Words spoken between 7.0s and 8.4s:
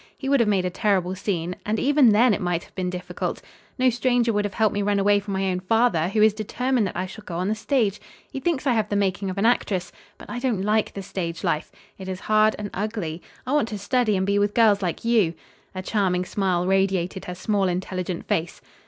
shall go on the stage. He